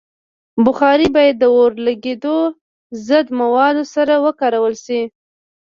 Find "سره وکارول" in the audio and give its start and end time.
3.93-4.75